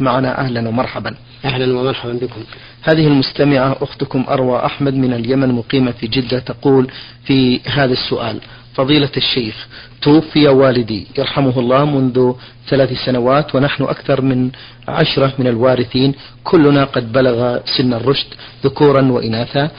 [0.00, 1.14] معنا أهلا ومرحبا.
[1.44, 2.40] أهلا ومرحبا بكم.
[2.82, 6.90] هذه المستمعة أختكم أروى أحمد من اليمن مقيمة في جدة تقول
[7.24, 8.40] في هذا السؤال
[8.74, 9.66] فضيلة الشيخ
[10.02, 12.32] توفي والدي يرحمه الله منذ
[12.68, 14.50] ثلاث سنوات ونحن أكثر من
[14.88, 16.14] عشرة من الوارثين
[16.44, 18.26] كلنا قد بلغ سن الرشد
[18.64, 19.70] ذكورا وإناثا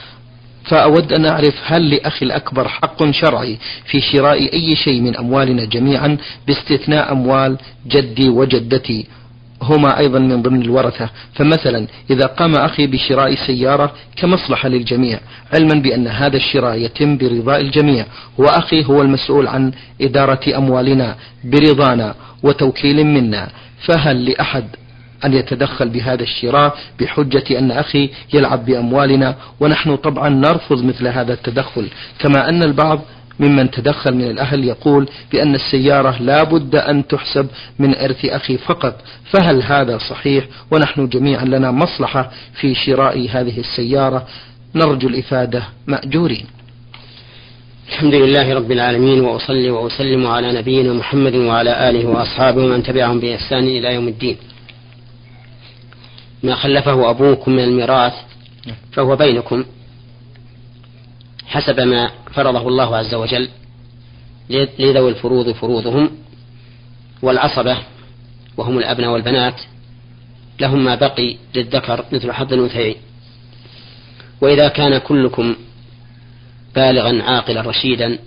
[0.64, 6.16] فأود أن أعرف هل لأخي الأكبر حق شرعي في شراء أي شيء من أموالنا جميعا
[6.46, 9.06] باستثناء أموال جدي وجدتي؟
[9.62, 11.10] هما أيضا من ضمن الورثة.
[11.34, 15.20] فمثلا إذا قام أخي بشراء سيارة كمصلحة للجميع
[15.54, 18.06] علما بأن هذا الشراء يتم برضاء الجميع.
[18.38, 23.48] وأخي هو المسؤول عن إدارة أموالنا برضانا وتوكيل منا.
[23.86, 24.64] فهل لأحد
[25.24, 31.88] أن يتدخل بهذا الشراء بحجة أن أخي يلعب بأموالنا؟ ونحن طبعا نرفض مثل هذا التدخل.
[32.18, 33.00] كما أن البعض
[33.40, 37.46] ممن تدخل من الأهل يقول بأن السيارة لا بد أن تحسب
[37.78, 39.00] من إرث أخي فقط
[39.32, 44.26] فهل هذا صحيح؟ ونحن جميعا لنا مصلحة في شراء هذه السيارة.
[44.74, 45.62] نرجو الإفادة.
[45.86, 46.46] مأجورين.
[47.88, 53.64] الحمد لله رب العالمين وأصلي وأسلم على نبينا محمد وعلى آله وأصحابه ومن تبعهم بإحسان
[53.64, 54.36] إلى يوم الدين.
[56.42, 58.12] ما خلفه أبوكم من الميراث
[58.92, 59.64] فهو بينكم.
[61.46, 63.48] حسب ما فرضه الله عز وجل
[64.50, 66.10] لذوي الفروض فروضهم
[67.22, 67.78] والعصبة
[68.56, 69.60] وهم الأبناء والبنات
[70.60, 72.96] لهم ما بقي للذكر مثل حظ الأنثيين.
[74.40, 75.56] وإذا كان كلكم
[76.74, 78.18] بالغا عاقلا رشيدا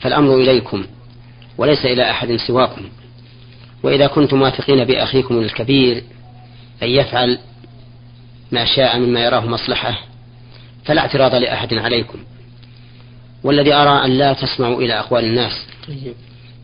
[0.00, 0.84] فالأمر إليكم
[1.58, 2.88] وليس إلى أحد سواكم.
[3.82, 6.04] وإذا كنتم واثقين بأخيكم الكبير
[6.82, 7.38] أن يفعل
[8.52, 9.98] ما شاء مما يراه مصلحة
[10.84, 12.18] فلا اعتراض لأحد عليكم.
[13.44, 15.52] والذي أرى أن لا تسمعوا إلى أقوال الناس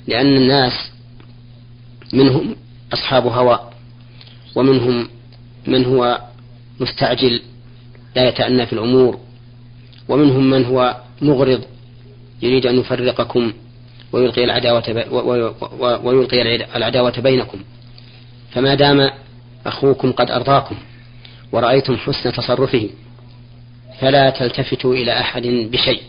[0.08, 0.72] لأن الناس
[2.12, 2.56] منهم
[2.92, 3.70] أصحاب هوى
[4.54, 5.08] ومنهم
[5.66, 6.20] من هو
[6.80, 7.42] مستعجل
[8.16, 9.20] لا يتأنى في الأمور
[10.08, 11.64] ومنهم من هو مغرض
[12.42, 13.52] يريد أن يفرقكم
[14.12, 14.82] ويلقي العداوة
[16.04, 16.42] ويلقي
[16.76, 17.58] العداوة بينكم.
[18.50, 19.10] فما دام
[19.66, 20.76] أخوكم قد أرضاكم
[21.52, 22.90] ورأيتم حسن تصرفه
[24.00, 26.02] فلا تلتفتوا إلى أحد بشيء.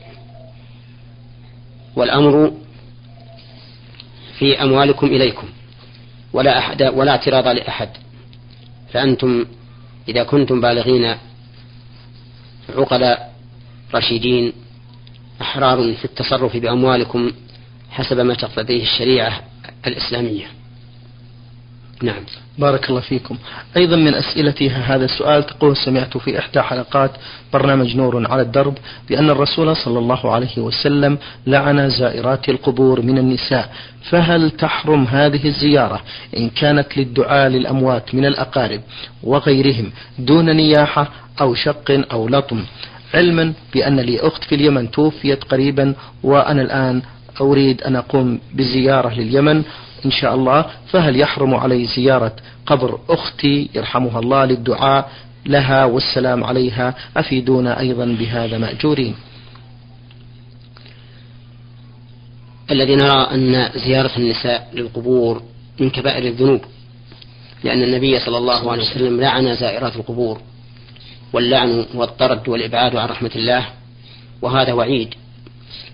[1.96, 2.53] والأمر
[4.40, 5.47] في أموالكم إليكم
[6.34, 7.90] ولا أحد ولا اعتراض لأحد.
[8.94, 9.46] فأنتم
[10.09, 11.16] إذا كنتم بالغين
[12.75, 13.34] عقلاء
[13.96, 14.53] رشيدين
[15.41, 17.31] أحرار في التصرف بأموالكم
[17.90, 19.44] حسب ما تقتضيه الشريعة
[19.88, 20.61] الإسلامية.
[22.01, 22.23] نعم.
[22.57, 23.38] بارك الله فيكم.
[23.78, 27.12] أيضا من أسئلتها هذا السؤال تقول سمعت في إحدى حلقات
[27.53, 28.78] برنامج نور على الدرب
[29.09, 31.17] بأن الرسول صلى الله عليه وسلم
[31.47, 33.69] لعن زائرات القبور من النساء.
[34.09, 36.01] فهل تحرم هذه الزيارة
[36.38, 38.81] إن كانت للدعاء للأموات من الأقارب
[39.23, 42.63] وغيرهم دون نياحة أو شق أو لطم؟
[43.13, 47.01] علما بأن لي أخت في اليمن توفيت قريبا وأنا الآن
[47.41, 49.63] أريد أن أقوم بزيارة لليمن.
[50.06, 50.66] إن شاء الله.
[50.88, 52.35] فهل يحرم علي زيارة
[52.66, 55.12] قبر أختي؟ يرحمها الله للدعاء
[55.45, 56.95] لها والسلام عليها.
[57.17, 59.16] أفيدونا أيضا بهذا مأجورين.
[62.72, 65.44] الذي نرى أن زيارة النساء للقبور
[65.79, 66.62] من كبائر الذنوب
[67.63, 70.41] لأن النبي صلى الله عليه وسلم لعن زائرات القبور
[71.33, 73.66] واللعن والطرد والإبعاد عن رحمة الله
[74.41, 75.13] وهذا وعيد.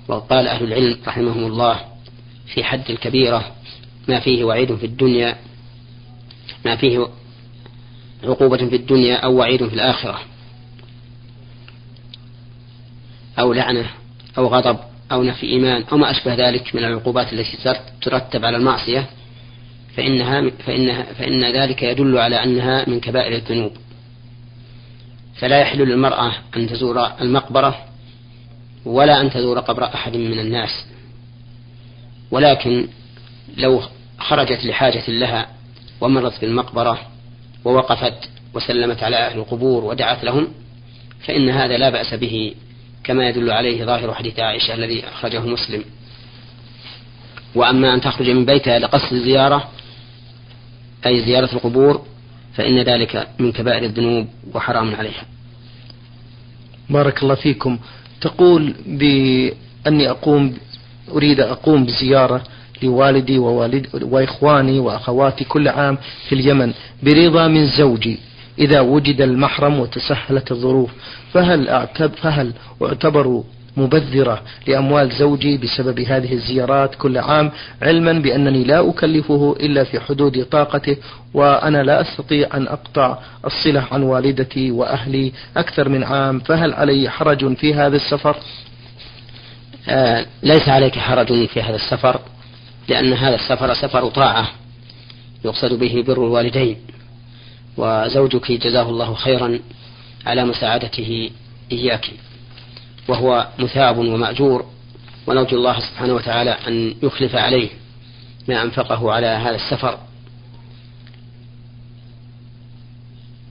[0.08, 1.80] وقال أهل العلم رحمهم الله
[2.54, 3.52] في حد الكبيرة
[4.08, 5.38] ما فيه وعيد في الدنيا
[6.66, 7.08] ما فيه
[8.24, 10.20] عقوبة في الدنيا أو وعيد في الآخرة.
[13.40, 13.90] أو لعنة
[14.38, 14.80] أو غضب
[15.12, 19.10] أو نفي إيمان أو ما أشبه ذلك من العقوبات التي ترتب على المعصية
[19.96, 23.72] فإنها فإنها فإن ذلك يدل على أنها من كبائر الذنوب.
[25.36, 27.86] فلا يحل للمرأة أن تزور المقبرة
[28.86, 30.86] ولا أن تزور قبر أحد من الناس.
[32.32, 32.88] ولكن
[33.58, 33.82] لو
[34.20, 35.48] خرجت لحاجة لها
[36.02, 37.00] ومرت بالمقبرة
[37.66, 40.48] ووقفت وسلمت على أهل القبور ودعت لهم
[41.26, 42.56] فإن هذا لا بأس به
[43.04, 45.84] كما يدل عليه ظاهر حديث عائشة الذي أخرجه مسلم.
[47.56, 49.70] وأما أن تخرج من بيتها لقصد الزيارة
[51.06, 52.06] أي زيارة القبور
[52.54, 55.26] فإن ذلك من كبائر الذنوب وحرام عليها.
[56.90, 57.80] بارك الله فيكم.
[58.22, 60.58] تقول بأني أقوم
[61.12, 62.44] أريد أقوم بزيارة
[62.84, 65.98] لوالدي ووالد وإخواني وأخواتي كل عام
[66.30, 68.20] في اليمن برضا من زوجي
[68.60, 70.92] إذا وجد المحرم وتسهلت الظروف
[71.34, 72.54] فهل أعتب فهل
[72.84, 73.44] اعتبروا
[73.78, 77.52] مبذرة لأموال زوجي بسبب هذه الزيارات كل عام
[77.82, 80.98] علما بأنني لا أكلفه إلا في حدود طاقته
[81.34, 87.56] وأنا لا أستطيع أن أقطع الصلة عن والدتي وأهلي أكثر من عام فهل علي حرج
[87.56, 88.36] في هذا السفر؟
[89.90, 92.20] آه ليس عليك حرج في هذا السفر
[92.88, 94.52] لأن هذا السفر سفر طاعة
[95.46, 96.78] يقصد به بر الوالدين
[97.78, 99.60] وزوجك جزاه الله خيرا
[100.26, 101.30] على مساعدته
[101.72, 102.10] إياك
[103.08, 104.66] وهو مثاب ومأجور
[105.28, 107.70] ونرجو الله سبحانه وتعالى أن يخلف عليه
[108.48, 110.00] ما أنفقه على هذا السفر.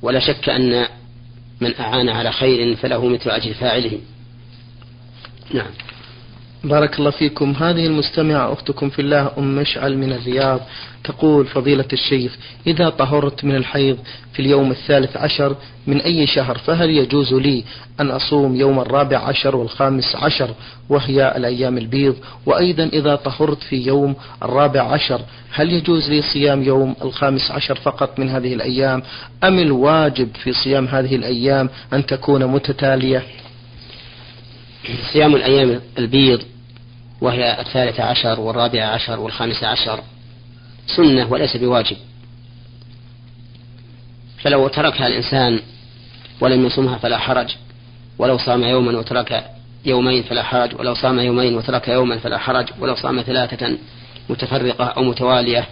[0.02, 0.86] ولا شك أن
[1.60, 3.98] من أعان على خير فله مثل أجر فاعله.
[5.54, 5.70] نعم.
[6.66, 7.50] بارك الله فيكم.
[7.52, 10.60] هذه المستمعة أختكم في الله أم مشعل من الرياض.
[11.04, 12.36] تقول فضيلة الشيخ
[12.66, 13.98] إذا طهرت من الحيض
[14.32, 17.64] في اليوم الثالث عشر من أي شهر فهل يجوز لي
[18.00, 20.50] أن أصوم يوم الرابع عشر والخامس عشر
[20.88, 22.16] وهي الأيام البيض؟
[22.46, 25.20] وأيضا إذا طهرت في يوم الرابع عشر
[25.50, 29.02] هل يجوز لي صيام يوم الخامس عشر فقط من هذه الأيام؟
[29.44, 33.22] أم الواجب في صيام هذه الأيام أن تكون متتالية؟
[35.12, 36.42] صيام الأيام البيض
[37.20, 40.00] وهي الثالثة عشر والرابعة عشر والخامسة عشر.
[40.86, 41.96] سنة وليس بواجب.
[44.42, 45.60] فلو تركها الإنسان
[46.40, 47.56] ولم يصومها فلا حرج.
[48.18, 49.50] ولو صام يوما وترك
[49.84, 50.80] يومين فلا حرج.
[50.80, 52.66] ولو صام يومين وترك يوما فلا حرج.
[52.80, 53.76] ولو صام ثلاثة
[54.28, 55.66] متفرقة أو متوالية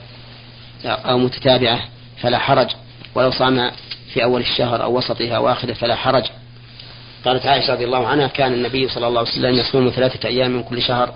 [0.85, 1.81] أو متتابعة
[2.21, 2.69] فلا حرج.
[3.15, 3.71] ولو صام
[4.13, 6.25] في أول الشهر أو وسطها أو آخره فلا حرج.
[7.25, 10.63] قالت عائشة رضي الله عنها كان النبي صلى الله عليه وسلم يصوم ثلاثة أيام من
[10.63, 11.15] كل شهر.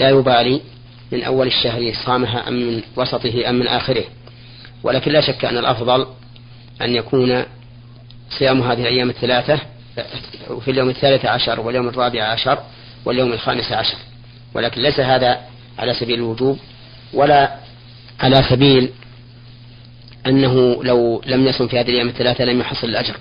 [0.00, 0.60] لا يبالي
[1.12, 4.04] من أول الشهر صامها أم من وسطه أم من آخره.
[4.82, 6.06] ولكن لا شك أن الأفضل
[6.82, 7.44] أن يكون
[8.38, 9.60] صيام هذه الأيام الثلاثة
[10.60, 12.58] في اليوم الثالث عشر واليوم الرابع عشر
[13.04, 13.96] واليوم الخامس عشر.
[14.54, 15.40] ولكن ليس هذا
[15.78, 16.58] على سبيل الوجوب
[17.14, 17.54] ولا
[18.20, 18.90] على سبيل
[20.26, 23.16] أنه لو لم يصم في هذه الأيام الثلاثة لم يحصل الأجر.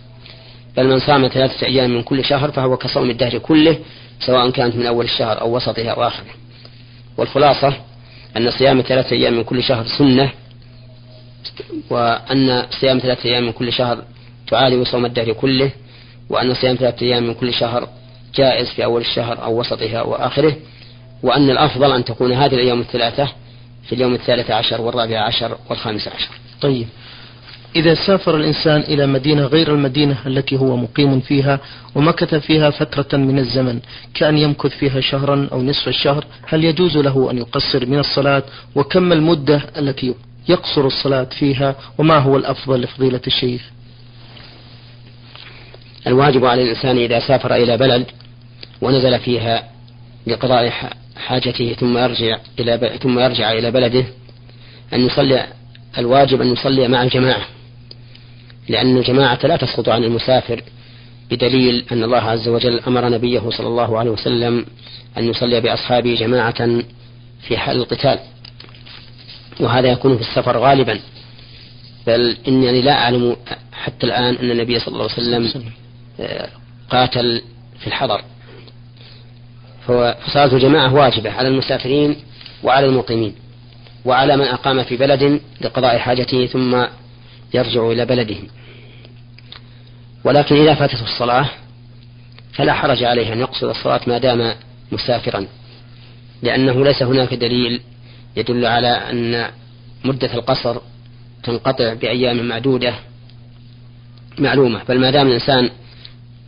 [0.77, 3.79] بل من صام ثلاثة أيام من كل شهر فهو كصوم الدهر كله
[4.19, 6.48] سواء كانت من أول الشهر أو وسطه أو آخره.
[7.19, 7.73] والخلاصة
[8.37, 10.31] أن صيام ثلاثة أيام من كل شهر سنة
[11.89, 14.03] وأن صيام ثلاثة أيام من كل شهر
[14.47, 15.71] تعالج صوم الدهر كله
[16.29, 17.87] وأن صيام ثلاثة أيام من كل شهر
[18.35, 20.55] جائز في أول الشهر أو وسطها وآخره
[21.23, 23.27] وأن الأفضل أن تكون هذه الأيام الثلاثة
[23.87, 26.29] في اليوم الثالث عشر والرابع عشر والخامس عشر.
[26.61, 26.87] طيب.
[27.75, 31.59] إذا سافر الإنسان إلى مدينة غير المدينة التي هو مقيم فيها
[31.95, 33.79] ومكث فيها فترة من الزمن
[34.13, 38.43] كأن يمكث فيها شهرا أو نصف الشهر هل يجوز له أن يقصر من الصلاة؟
[38.75, 40.15] وكم المدة التي
[40.49, 43.61] يقصر الصلاة فيها؟ وما هو الأفضل لفضيلة الشيخ؟
[46.07, 48.05] الواجب على الإنسان إذا سافر إلى بلد
[48.81, 49.69] ونزل فيها
[50.27, 50.73] لقضاء
[51.17, 54.05] حاجته ثم يرجع إلى ثم يرجع إلى بلده
[54.93, 55.47] أن يصلي
[55.97, 57.58] الواجب أن يصلي مع الجماعة.
[58.69, 60.63] لأن الجماعة لا تسقط عن المسافر
[61.31, 64.65] بدليل أن الله عز وجل أمر نبيه صلى الله عليه وسلم
[65.17, 66.81] أن يصلي بأصحابه جماعة
[67.41, 68.19] في حال القتال.
[69.59, 70.99] وهذا يكون في السفر غالبا.
[72.07, 73.35] بل إنني لا أعلم
[73.73, 75.63] حتى الآن أن النبي صلى الله عليه وسلم
[76.19, 76.49] آه،
[76.89, 77.41] قاتل
[77.79, 78.21] في الحضر.
[79.87, 82.15] فصلاة الجماعة واجبة على المسافرين
[82.63, 83.35] وعلى المقيمين
[84.05, 86.85] وعلى من أقام في بلد لقضاء حاجته ثم
[87.53, 88.37] يرجع إلى بلده.
[90.23, 91.49] ولكن إذا فاتته الصلاة
[92.53, 94.55] فلا حرج عليه أن يقصد الصلاة ما دام
[94.91, 95.47] مسافرا
[96.41, 97.81] لأنه ليس هناك دليل
[98.35, 99.51] يدل على أن
[100.05, 100.77] مدة القصر
[101.43, 102.93] تنقطع بأيام معدودة
[104.39, 104.81] معلومة.
[104.89, 105.69] بل ما دام الإنسان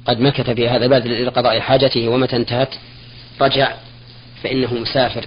[0.06, 2.76] قد مكث في هذا البلد لقضاء حاجته ومتى انتهت
[3.42, 3.74] رجع
[4.44, 5.26] فإنه مسافر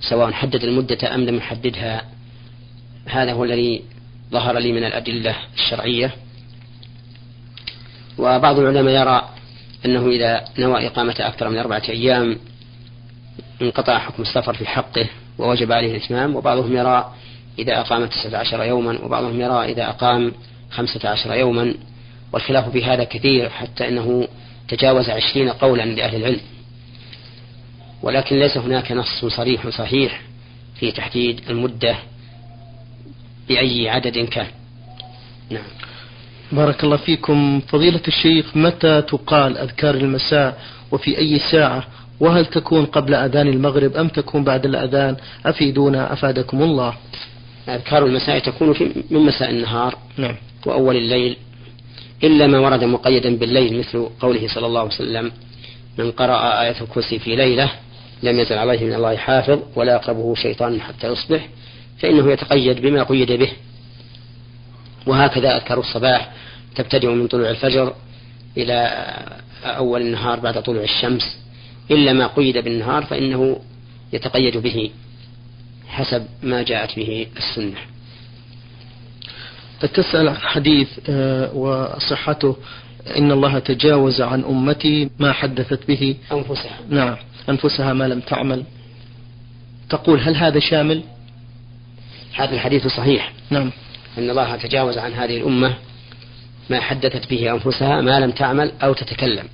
[0.00, 2.02] سواء حدد المدة أم لم يحددها.
[3.06, 3.82] هذا هو الذي
[4.32, 6.14] ظهر لي من الأدلة الشرعية.
[8.18, 9.28] وبعض العلماء يرى
[9.84, 12.38] أنه إذا نوى إقامة أكثر من أربعة أيام
[13.62, 15.06] انقطع حكم السفر في حقه
[15.38, 17.14] ووجب عليه الإتمام وبعضهم يرى
[17.58, 20.32] إذا أقام تسعة عشر يوما وبعضهم يرى إذا أقام
[20.70, 21.74] خمسة عشر يوما.
[22.32, 24.28] والخلاف في هذا كثير حتى أنه
[24.68, 26.40] تجاوز عشرين قولا لأهل العلم.
[28.02, 30.20] ولكن ليس هناك نص صريح صحيح
[30.74, 31.96] في تحديد المدة
[33.52, 34.46] بأي عدد كان.
[35.50, 35.62] نعم.
[36.52, 37.60] بارك الله فيكم.
[37.68, 40.58] فضيلة الشيخ متى تقال أذكار المساء
[40.92, 41.84] وفي أي ساعة؟
[42.20, 45.16] وهل تكون قبل أذان المغرب أم تكون بعد الأذان؟
[45.46, 46.94] أفيدونا أفادكم الله.
[47.68, 50.36] أذكار المساء تكون في من مساء النهار نعم.
[50.66, 51.36] وأول الليل
[52.24, 55.32] إلا ما ورد مقيدا بالليل مثل قوله صلى الله عليه وسلم
[55.98, 57.70] من قرأ آية الكرسي في ليلة
[58.22, 61.48] لم يزل عليه من الله حافظ ولا يقربه شيطان حتى يصبح.
[62.02, 63.52] فإنه يتقيد بما قيد به.
[65.06, 66.32] وهكذا أذكار الصباح
[66.74, 67.94] تبتدئ من طلوع الفجر
[68.56, 69.06] إلى
[69.64, 71.36] أول النهار بعد طلوع الشمس.
[71.90, 73.60] إلا ما قيد بالنهار فإنه
[74.12, 74.90] يتقيد به
[75.88, 77.78] حسب ما جاءت به السنة.
[79.94, 82.56] تسأل عن حديث آه، وصحته
[83.16, 86.16] إن الله تجاوز عن أمتي ما حدثت به.
[86.32, 86.78] أنفسها.
[86.90, 87.16] نعم
[87.48, 88.64] أنفسها ما لم تعمل.
[89.90, 91.02] تقول هل هذا شامل؟
[92.34, 93.32] هذا الحديث صحيح.
[93.50, 93.72] نعم.
[94.18, 95.74] أن الله تجاوز عن هذه الأمة
[96.70, 99.44] ما حدثت به أنفسها ما لم تعمل أو تتكلم.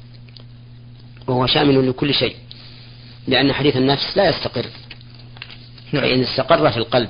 [1.27, 2.37] وهو شامل لكل شيء
[3.27, 4.67] لأن حديث النفس لا يستقر.
[5.93, 6.03] نعم.
[6.03, 7.09] فإن استقر في القلب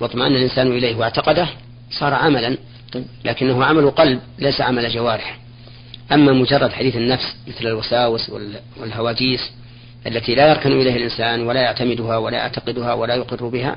[0.00, 1.48] واطمأن الإنسان إليه واعتقده
[1.90, 2.56] صار عملا.
[3.24, 5.38] لكنه عمل قلب ليس عمل جوارح.
[6.12, 8.30] أما مجرد حديث النفس مثل الوساوس
[8.80, 9.50] والهواجيس
[10.06, 13.76] التي لا يركن إليها الإنسان ولا يعتمدها ولا يعتقدها ولا يقر بها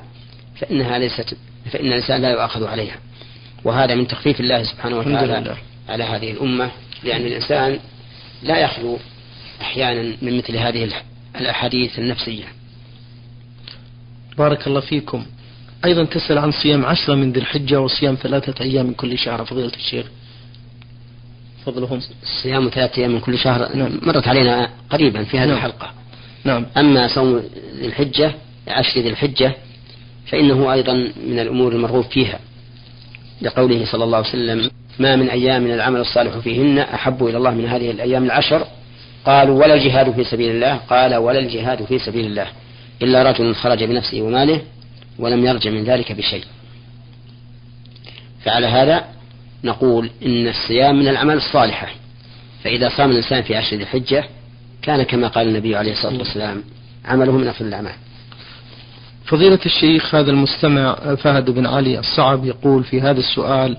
[0.56, 1.38] فإنها ليست
[1.72, 2.96] فإن الإنسان لا يؤاخذ عليها.
[3.64, 5.56] وهذا من تخفيف الله سبحانه وتعالى
[5.90, 6.72] على هذه الأمة
[7.04, 7.80] لأن الإنسان
[8.44, 8.98] لا يخلو
[9.62, 10.90] أحيانا من مثل هذه
[11.36, 12.44] الأحاديث النفسية.
[14.38, 15.26] بارك الله فيكم.
[15.86, 19.46] أيضا تسأل عن صيام عشرة من ذي الحجة وصيام ثلاثة أيام من كل شهر.
[19.46, 20.06] فضيلة الشيخ.
[21.66, 22.00] فضلهم.
[22.44, 24.00] صيام ثلاثة أيام من كل شهر نعم.
[24.02, 25.58] مرت علينا قريبا في هذه نعم.
[25.58, 25.92] الحلقة.
[26.44, 26.66] نعم.
[26.78, 27.44] أما صوم
[27.76, 28.36] ذي الحجة
[28.68, 29.56] عشر ذي الحجة
[30.34, 30.94] فإنه أيضا
[31.28, 32.40] من الأمور المرغوب فيها
[33.42, 37.52] لقوله صلى الله عليه وسلم ما من أيام من العمل الصالح فيهن أحب إلى الله
[37.52, 38.68] من هذه الأيام العشر.
[39.26, 40.76] قالوا ولا الجهاد في سبيل الله.
[40.76, 42.48] قال ولا الجهاد في سبيل الله
[43.02, 44.62] إلا رجل خرج بنفسه وماله
[45.20, 46.44] ولم يرجع من ذلك بشيء.
[48.46, 49.06] فعلى هذا
[49.64, 51.88] نقول إن الصيام من الأعمال الصالحة.
[52.64, 54.24] فإذا صام الإنسان في عشر الحجة
[54.82, 56.64] كان كما قال النبي عليه الصلاة والسلام
[57.06, 57.94] عمله من أفضل الأعمال.
[59.26, 63.78] فضيلة الشيخ هذا المستمع فهد بن علي الصعب يقول في هذا السؤال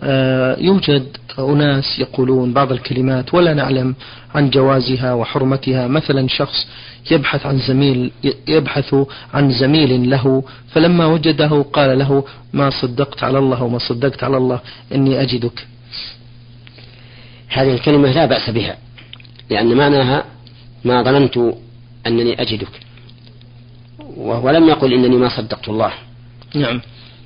[0.00, 3.94] آه، يوجد أناس يقولون بعض الكلمات ولا نعلم
[4.34, 5.86] عن جوازها وحرمتها.
[5.86, 6.66] مثلا شخص
[7.10, 8.10] يبحث عن زميل
[8.48, 8.94] يبحث
[9.34, 14.60] عن زميل له فلما وجده قال له ما صدقت على الله وما صدقت على الله
[14.94, 15.66] إني أجدك.
[17.48, 18.76] هذه الكلمة لا بأس بها
[19.50, 20.24] لأن معناها
[20.84, 21.54] ما ظننت
[22.06, 22.80] أنني أجدك.
[24.16, 25.92] وهو لم يقل إنني ما صدقت الله.
[26.54, 26.80] نعم.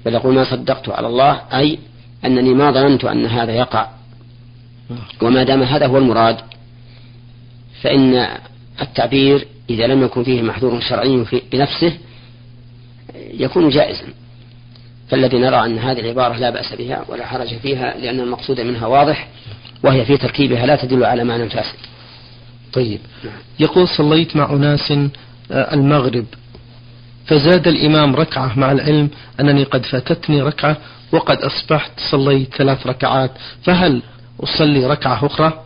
[0.05, 1.79] بل يقول ما صدقت على الله أي
[2.25, 3.89] أنني ما ظننت أن هذا يقع.
[5.23, 6.37] وما دام هذا هو المراد
[7.83, 8.29] فإن
[8.81, 11.93] التعبير إذا لم يكن فيه محذور شرعي بنفسه
[13.15, 14.07] يكون جائزا.
[15.09, 19.29] فالذي نرى أن هذه العبارة لا بأس بها ولا حرج فيها لأن المقصود منها واضح
[19.85, 21.79] وهي في تركيبها لا تدل على معنى فاسد
[22.73, 23.01] طيب.
[23.61, 24.93] يقول صليت مع أناس
[25.51, 26.25] آه، المغرب.
[27.29, 30.77] فزاد الإمام ركعة مع العلم أنني قد فاتتني ركعة
[31.13, 33.31] وقد أصبحت صليت ثلاث ركعات
[33.65, 34.03] فهل
[34.41, 35.65] أصلي ركعة أخرى؟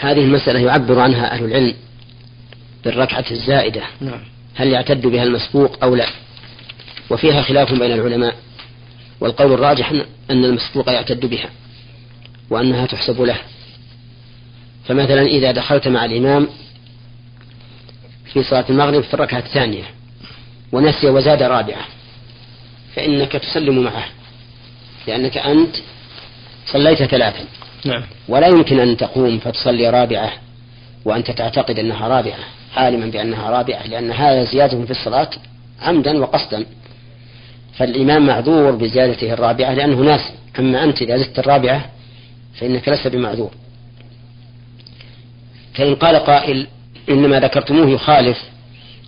[0.00, 1.74] هذه المسألة يعبر عنها أهل العلم
[2.84, 3.82] بالركعة الزائدة.
[4.00, 4.20] نعم.
[4.54, 6.06] هل يعتد بها المسبوق أو لا؟
[7.10, 8.36] وفيها خلاف بين العلماء
[9.20, 9.90] والقول الراجح
[10.30, 11.50] أن المسبوق يعتد بها
[12.50, 13.36] وأنها تحسب له.
[14.84, 16.48] فمثلا إذا دخلت مع الإمام
[18.32, 19.84] في صلاة المغرب في الركعة الثانية
[20.72, 21.84] ونسي وزاد رابعة.
[22.94, 24.04] فإنك تسلم معه
[25.06, 25.76] لأنك أنت
[26.66, 27.44] صليت ثلاثا.
[27.84, 28.02] نعم.
[28.28, 30.32] ولا يمكن أن تقوم فتصلي رابعة
[31.04, 32.38] وأنت تعتقد أنها رابعة
[32.76, 35.30] عالما بأنها رابعة لأن هذا زيادة في الصلاة
[35.82, 36.66] عمدا وقصدا.
[37.74, 41.90] فالإمام معذور بزيادته الرابعة لأنه ناسي أما أنت إذا زدت الرابعة
[42.60, 43.50] فإنك لست بمعذور.
[45.74, 46.66] فإن قال قائل
[47.10, 48.38] إنما ذكرتموه يخالف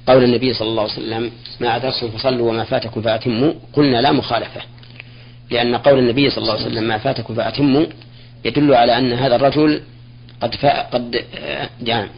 [0.06, 1.30] قول النبي صلى الله عليه وسلم
[1.60, 3.52] ما أدركتم فصلوا وما فاتكم فأتموا.
[3.72, 4.60] قلنا لا مخالفة
[5.50, 7.86] لأن قول النبي صلى الله عليه وسلم ما فاتكم فأتموا
[8.44, 9.82] يدل على أن هذا الرجل
[10.40, 11.24] قد فا قد
[11.86, 12.08] نعم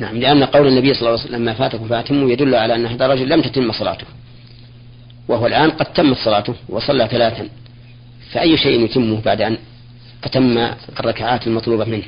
[0.00, 3.06] نعم لأن قول النبي صلى الله عليه وسلم ما فاتكم فأتموا يدل على أن هذا
[3.06, 4.06] الرجل لم تتم صلاته
[5.28, 7.48] وهو الآن قد تمت صلاته وصلى ثلاثا
[8.30, 9.56] فأي شيء يتمه بعد أن
[10.24, 10.58] أتم
[11.00, 12.02] الركعات المطلوبة منه؟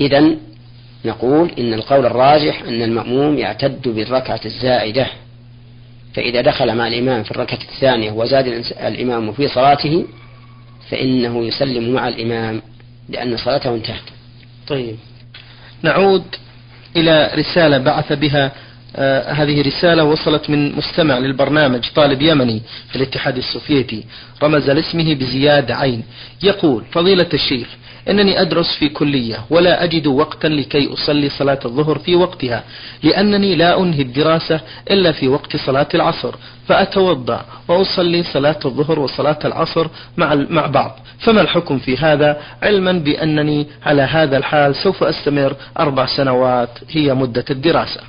[0.00, 0.36] إذا
[1.04, 5.06] نقول إن القول الراجح أن المأموم يعتد بالركعة الزائدة
[6.14, 8.46] فإذا دخل مع الإمام في الركعة الثانية وزاد
[8.80, 10.06] الإمام في صلاته
[10.90, 12.62] فإنه يسلم مع الإمام
[13.08, 14.02] لأن صلاته انتهت.
[14.68, 14.96] طيب.
[15.82, 16.24] نعود
[16.96, 18.52] إلى رسالة بعث بها
[19.28, 24.04] هذه رسالة وصلت من مستمع للبرنامج طالب يمني في الاتحاد السوفيتي
[24.42, 26.02] رمز لاسمه بزياد عين.
[26.42, 27.68] يقول فضيلة الشيخ
[28.10, 32.64] إنني أدرس في كلية ولا أجد وقتا لكي أصلي صلاة الظهر في وقتها
[33.02, 36.34] لأنني لا أنهي الدراسة إلا في وقت صلاة العصر
[36.68, 39.86] فأتوضأ وأصلي صلاة الظهر وصلاة العصر
[40.16, 40.98] مع مع بعض.
[41.18, 47.44] فما الحكم في هذا؟ علما بأنني على هذا الحال سوف أستمر أربع سنوات هي مدة
[47.50, 48.00] الدراسة.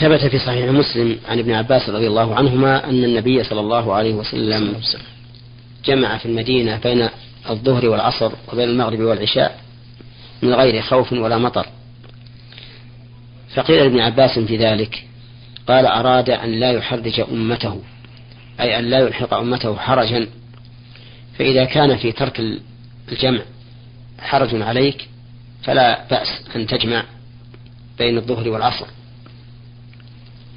[0.00, 4.14] ثبت في صحيح مسلم عن ابن عباس رضي الله عنهما أن النبي صلى الله عليه
[4.14, 4.76] وسلم
[5.84, 7.08] جمع في المدينة بين
[7.50, 9.60] الظهر والعصر وبين المغرب والعشاء
[10.42, 11.66] من غير خوف ولا مطر.
[13.54, 15.04] فقيل لابن عباس في ذلك
[15.68, 17.80] قال أراد أن لا يحرج أمته
[18.60, 20.26] أي أن لا يلحق أمته حرجا
[21.38, 22.40] فإذا كان في ترك
[23.12, 23.40] الجمع
[24.18, 25.08] حرج عليك
[25.62, 27.04] فلا بأس أن تجمع.
[27.98, 28.86] بين الظهر والعصر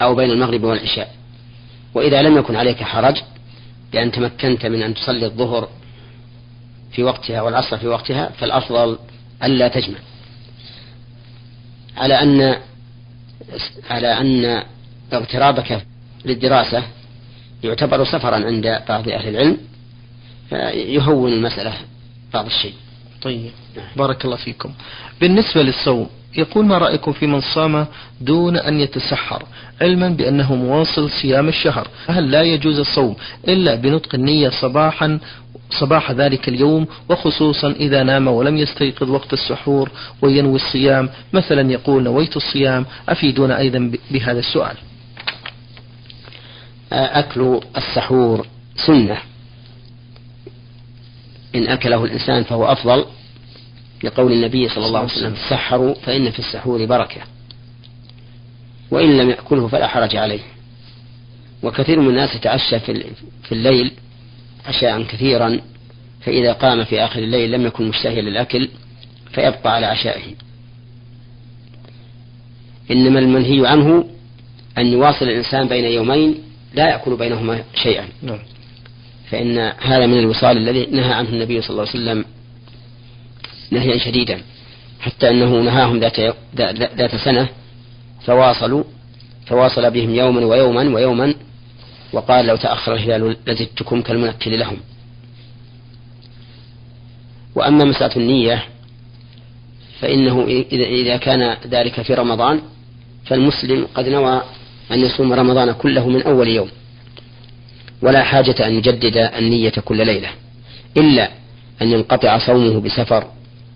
[0.02, 1.16] أو بين المغرب والعشاء.
[1.94, 3.22] وإذا لم يكن عليك حرج
[3.92, 5.70] بأن تمكنت من أن تصلي الظهر
[6.92, 8.98] في وقتها والعصر في وقتها فالأفضل
[9.44, 9.98] ألا تجمع.
[11.98, 12.60] على أن
[13.90, 14.63] على أن
[15.13, 15.86] اغترابك
[16.25, 16.84] للدراسة
[17.63, 19.58] يعتبر سفرا عند بعض أهل العلم
[20.50, 21.74] فيهون المسألة
[22.34, 22.74] بعض الشيء.
[23.22, 23.52] طيب.
[23.78, 23.88] نعم.
[23.96, 24.74] بارك الله فيكم.
[25.22, 27.86] بالنسبة للصوم يقول ما رأيكم في من صام
[28.22, 29.44] دون أن يتسحر؟
[29.82, 31.88] علما بأنه مواصل صيام الشهر.
[32.08, 33.16] هل لا يجوز الصوم
[33.48, 35.20] إلا بنطق النية صباحا
[35.70, 42.38] صباح ذلك اليوم وخصوصا إذا نام ولم يستيقظ وقت السحور وينوي الصيام؟ مثلا يقول نويت
[42.38, 44.75] الصيام أفيدونا أيضا بهذا السؤال.
[46.92, 49.18] أكل السحور سنة.
[51.56, 53.06] إن أكله الإنسان فهو أفضل.
[54.03, 57.22] لقول النبي صلى الله عليه وسلم سحروا فإن في السحور بركة
[58.91, 60.39] وإن لم يأكله فلا حرج عليه.
[61.63, 62.79] وكثير من الناس يتعشى
[63.43, 63.91] في الليل
[64.65, 65.60] عشاء كثيرا
[66.22, 68.69] فإذا قام في آخر الليل لم يكن مشتهيا للأكل
[69.31, 70.24] فيبقى على عشائه.
[72.91, 74.10] إنما المنهي عنه
[74.77, 76.36] أن يواصل الإنسان بين يومين
[76.74, 78.07] لا يأكل بينهما شيئا.
[78.22, 78.39] نعم.
[79.29, 82.25] فإن هذا من الوصال الذي نهى عنه النبي صلى الله عليه وسلم
[83.73, 84.41] نهيا شديدا
[84.99, 86.19] حتى أنه نهاهم ذات,
[86.97, 87.47] ذات سنة
[88.25, 88.83] فواصلوا
[89.45, 91.33] فواصل بهم يوما ويوما ويوما
[92.13, 94.77] وقال لو تأخر الهلال لزدتكم كالمنكل لهم.
[97.55, 98.63] وأما مسألة النية
[99.99, 102.62] فإنه إذا كان ذلك في رمضان
[103.25, 104.41] فالمسلم قد نوى
[104.91, 106.69] أن يصوم رمضان كله من أول يوم.
[108.01, 110.29] ولا حاجة أن يجدد النية كل ليلة
[110.97, 111.29] إلا
[111.81, 113.27] أن ينقطع صومه بسفر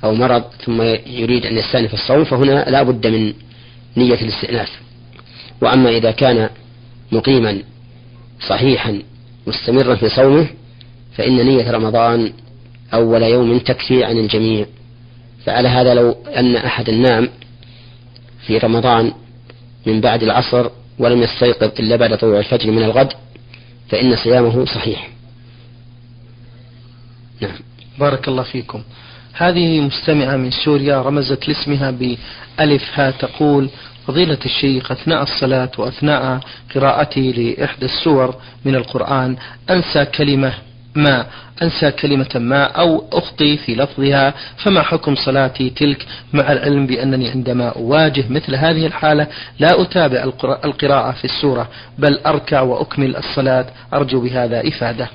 [0.03, 3.33] أو مرض ثم يريد أن يستأنف الصوم فهنا لا بد من
[3.97, 4.69] نية الاستئناف.
[5.61, 6.49] وأما إذا كان
[7.11, 7.61] مقيما
[8.47, 9.01] صحيحا
[9.47, 10.47] مستمرا في صومه
[11.15, 12.33] فإن نية رمضان
[12.93, 14.65] أول يوم تكفي عن الجميع.
[15.45, 17.29] فعلى هذا لو أن أحد نام
[18.47, 19.11] في رمضان
[19.85, 23.13] من بعد العصر ولم يستيقظ إلا بعد طلوع الفجر من الغد
[23.89, 25.09] فإن صيامه صحيح.
[27.41, 27.59] نعم.
[27.99, 28.83] بارك الله فيكم.
[29.37, 33.69] هذه مستمعة من سوريا رمزت لاسمها بألف ها تقول
[34.07, 36.39] فضيلة الشيخ أثناء الصلاة وأثناء
[36.75, 39.35] قراءتي لإحدى السور من القرآن
[39.69, 40.53] أنسى كلمة
[40.95, 41.25] ما
[41.61, 47.69] أنسى كلمة ما أو أخطي في لفظها فما حكم صلاتي تلك مع العلم بأنني عندما
[47.69, 49.27] أواجه مثل هذه الحالة
[49.59, 50.23] لا أتابع
[50.65, 55.09] القراءة في السورة بل أركع وأكمل الصلاة أرجو بهذا إفادة.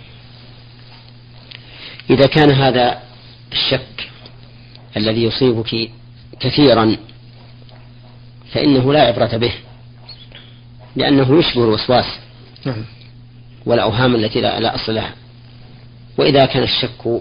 [2.11, 2.99] إذا كان هذا
[3.53, 4.12] الشك
[4.97, 5.91] الذي يصيبك
[6.41, 6.97] كثيرا
[8.53, 9.53] فإنه لا عبرة به
[10.97, 12.07] لأنه يشبه الوسواس
[12.67, 12.85] نعم.
[13.67, 15.15] والأوهام التي لا, لا أصل لها.
[16.19, 17.21] وإذا كان الشك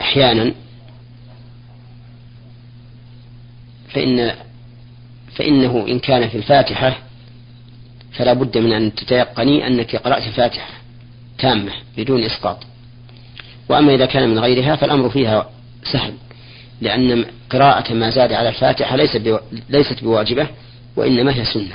[0.00, 0.52] أحيانا
[3.88, 4.34] فإن
[5.34, 6.98] فإنه إن كان في الفاتحة
[8.12, 10.68] فلا بد من أن تتيقني أنك قرأت الفاتحة
[11.38, 12.58] تامة بدون إسقاط.
[13.68, 15.50] وأما إذا كان من غيرها فالأمر فيها
[15.92, 16.14] سهل.
[16.82, 20.46] لأن قراءة ما زاد على الفاتحة ليست ليست بواجبة
[20.96, 21.74] وإنما هي سنة.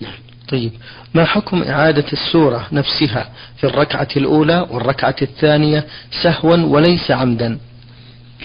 [0.00, 0.12] نعم.
[0.48, 0.72] طيب.
[1.14, 5.86] ما حكم إعادة السورة نفسها في الركعة الأولى والركعة الثانية
[6.22, 7.58] سهوا وليس عمدا؟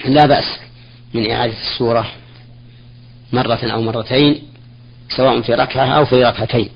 [0.05, 0.59] لا بأس
[1.13, 2.11] من إعادة السورة
[3.33, 4.41] مرة أو مرتين
[5.09, 6.69] سواء في ركعة أو في ركعتين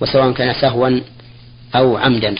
[0.00, 1.00] وسواء كان سهوا
[1.74, 2.34] أو عمدا.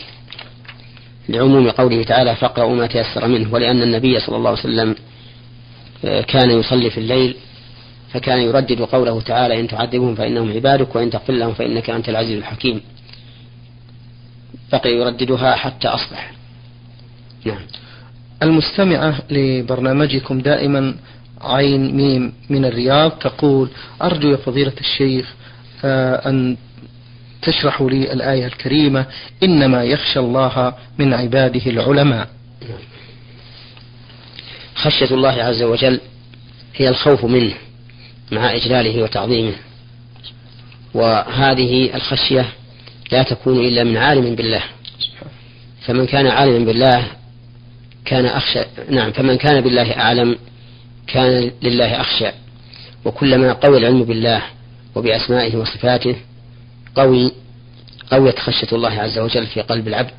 [1.29, 4.95] لعموم قوله تعالى فاقرأوا ما تيسر منه ولأن النبي صلى الله عليه وسلم
[6.03, 7.37] كان يصلي في الليل
[8.13, 12.81] فكان يردد قوله تعالى إن تعذبهم فإنهم عبادك وإن تغفر لهم فإنك أنت العزيز الحكيم.
[14.73, 16.33] بقي يرددها حتى أصبح.
[17.45, 17.63] نعم.
[18.43, 20.95] المستمعة لبرنامجكم دائما
[21.41, 23.69] عين ميم من الرياض تقول
[24.03, 25.35] أرجو يا فضيلة الشيخ
[25.85, 26.57] آه، أن
[27.47, 29.07] تشرحوا لي الآية الكريمة
[29.43, 32.29] إنما يخشى الله من عباده العلماء.
[34.75, 36.01] خشية الله عز وجل
[36.75, 37.55] هي الخوف منه
[38.33, 39.53] مع إجلاله وتعظيمه.
[40.95, 42.47] وهذه الخشية
[43.13, 44.63] لا تكون إلا من عالم بالله.
[45.87, 47.05] فمن كان عالما بالله
[48.05, 50.39] كان أخشى نعم فمن كان بالله أعلم
[51.07, 52.31] كان لله أخشى.
[53.05, 54.43] وكلما قوي العلم بالله
[54.95, 56.17] وبأسمائه وصفاته
[56.97, 57.33] قوي
[58.11, 60.15] قويت خشية الله عز وجل في قلب العبد.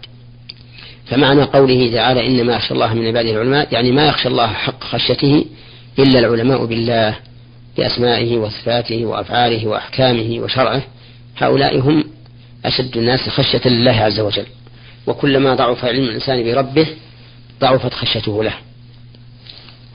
[1.05, 5.45] فمعنى قوله تعالى إنما يخشى الله من عباده العلماء يعني ما يخشى الله حق خشيته
[5.99, 7.15] إلا العلماء بالله
[7.77, 10.81] بأسمائه وصفاته وأفعاله وأحكامه وشرعه.
[11.37, 12.03] هؤلاء هم
[12.65, 14.45] أشد الناس خشية لله عز وجل.
[15.07, 16.87] وكلما ضعف علم الإنسان بربه
[17.61, 18.53] ضعفت خشيته له.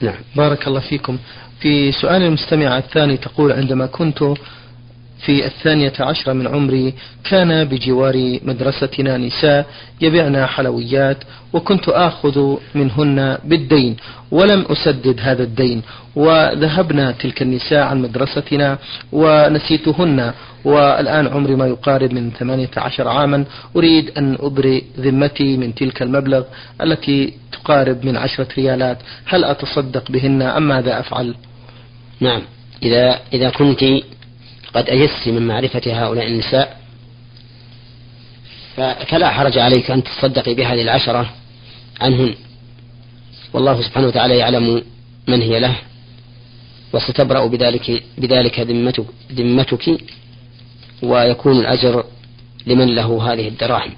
[0.01, 0.19] نعم.
[0.35, 1.17] بارك الله فيكم.
[1.59, 4.23] في سؤال المستمع الثاني تقول عندما كنت
[5.25, 9.65] في الثانية عشرة من عمري كان بجوار مدرستنا نساء
[10.01, 11.17] يبيعن حلويات
[11.53, 13.97] وكنت آخذ منهن بالدين
[14.31, 15.81] ولم أسدد هذا الدين
[16.15, 18.77] وذهبنا تلك النساء عن مدرستنا
[19.11, 20.33] ونسيتهن
[20.65, 26.43] والآن عمري ما يقارب من ثمانية عشر عاما أريد أن أبرئ ذمتي من تلك المبلغ
[26.81, 28.97] التي تقارب من عشرة ريالات.
[29.25, 31.35] هل أتصدق بهن أم ماذا أفعل؟
[32.19, 32.41] نعم.
[32.83, 33.83] إذا إذا كنت
[34.73, 36.77] قد أيست من معرفة هؤلاء النساء
[39.07, 41.29] فلا حرج عليك أن تصدقي بهذه العشرة
[42.01, 42.35] عنهن.
[43.53, 44.83] والله سبحانه وتعالى يعلم
[45.27, 45.75] من هي له
[46.93, 49.97] وستبرأ بذلك بذلك ذمتك, ذمتك
[51.01, 52.03] ويكون الأجر
[52.67, 53.91] لمن له هذه الدراهم.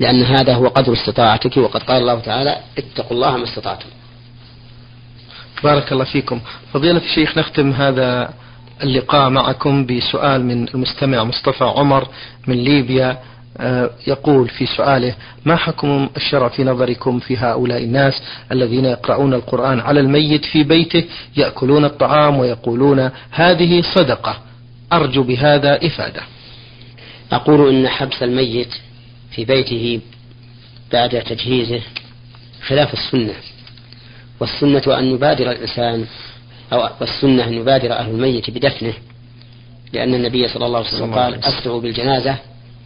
[0.00, 3.88] لأن هذا هو قدر استطاعتك وقد قال الله تعالى اتقوا الله ما استطعتم.
[5.64, 6.40] بارك الله فيكم.
[6.72, 8.34] فضيلة الشيخ نختم هذا
[8.82, 12.08] اللقاء معكم بسؤال من المستمع مصطفى عمر
[12.46, 13.18] من ليبيا.
[13.60, 15.14] آه، يقول في سؤاله
[15.44, 21.04] ما حكم الشرع في نظركم في هؤلاء الناس الذين يقرؤون القرآن على الميت في بيته
[21.36, 24.38] يأكلون الطعام ويقولون هذه صدقة
[24.92, 26.22] أرجو بهذا إفادة.
[27.32, 28.74] أقول إن حبس الميت
[29.30, 30.00] في بيته
[30.92, 31.80] بعد تجهيزه
[32.66, 33.34] خلاف السنة
[34.40, 36.06] والسنة أن يبادر الإنسان
[36.72, 38.92] أو والسنة أن يبادر أهل الميت بدفنه
[39.92, 42.36] لأن النبي صلى الله عليه وسلم قال أسرعوا بالجنازة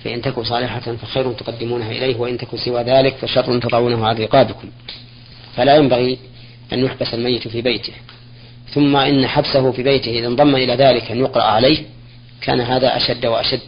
[0.04, 4.68] فإن تكن صالحة فخير تقدمونها إليه وإن تكن سوى ذلك فشر تضعونه على رقابكم.
[5.56, 6.18] فلا ينبغي
[6.72, 7.92] أن يحبس الميت في بيته.
[8.74, 11.78] ثم إن حبسه في بيته إذا انضم إلى ذلك أن يقرأ عليه
[12.40, 13.60] كان هذا أشد وأشد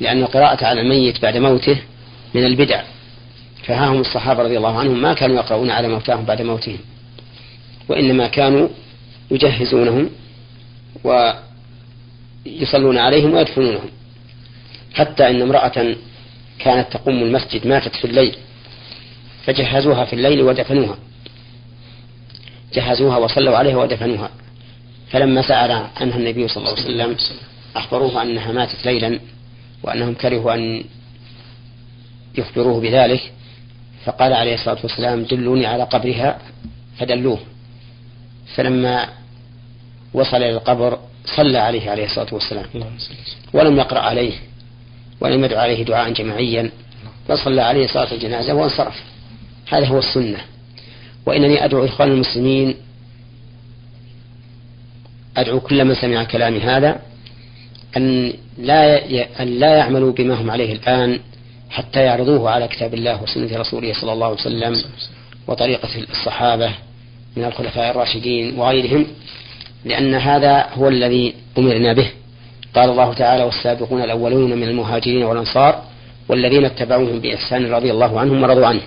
[0.00, 1.76] لأن القراءة على الميت بعد موته
[2.34, 2.82] من البدع.
[3.62, 6.78] فها هم الصحابة رضي الله عنهم ما كانوا يقرؤون على موتاهم بعد موتهم
[7.88, 8.68] وإنما كانوا
[9.30, 10.10] يجهزونهم
[11.04, 13.88] ويصلون عليهم ويدفنونهم.
[14.94, 15.96] حتى إن امرأة
[16.58, 18.36] كانت تقوم المسجد ماتت في الليل
[19.44, 20.98] فجهزوها في الليل ودفنوها.
[22.74, 24.30] جهزوها وصلوا عليها ودفنوها.
[25.10, 27.16] فلما سأل عنها النبي صلى الله عليه وسلم
[27.76, 29.20] أخبروه أنها ماتت ليلا
[29.82, 30.84] وأنهم كرهوا أن
[32.38, 33.32] يخبروه بذلك
[34.04, 36.38] فقال عليه الصلاة والسلام دلوني على قبرها
[36.98, 37.38] فدلوه.
[38.54, 39.08] فلما
[40.14, 40.98] وصل إلى القبر
[41.36, 42.64] صلى عليه عليه الصلاة والسلام.
[43.52, 44.32] ولم يقرأ عليه
[45.20, 46.70] ولم يدعو عليه دعاء جماعيا
[47.28, 49.02] بل صلى عليه صلاة الجنازة وانصرف.
[49.68, 50.38] هذا هو السنة.
[51.26, 52.74] وإنني أدعو إخوان المسلمين
[55.36, 57.00] أدعو كل من سمع كلامي هذا
[57.96, 59.04] أن لا
[59.42, 61.20] أن لا يعملوا بما هم عليه الآن
[61.70, 64.82] حتى يعرضوه على كتاب الله وسنة رسوله صلى الله عليه وسلم.
[65.46, 66.72] وطريقة الصحابة.
[67.38, 69.06] من الخلفاء الراشدين وغيرهم
[69.84, 72.10] لأن هذا هو الذي أمرنا به
[72.74, 75.82] قال الله تعالى والسابقون الأولون من المهاجرين والأنصار
[76.28, 78.80] والذين اتبعوهم بإحسان رضي الله عنهم ورضوا عنه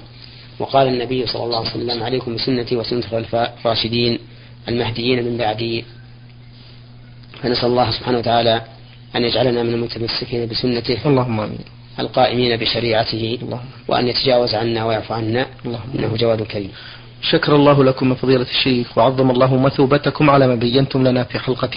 [0.59, 4.19] وقال النبي صلى الله عليه وسلم عليكم بسنتي وسنة الخلفاء الراشدين
[4.69, 5.85] المهديين من بعدي
[7.41, 8.61] فنسأل الله سبحانه وتعالى
[9.15, 11.65] أن يجعلنا من المتمسكين بسنته اللهم آمين
[11.99, 13.69] القائمين بشريعته اللهم.
[13.87, 15.89] وأن يتجاوز عنا ويعفو عنا اللهم.
[15.99, 16.71] إنه جواد كريم
[17.21, 21.67] شكر الله لكم فضيلة الشيخ وعظم الله مثوبتكم على ما بينتم لنا في حلقة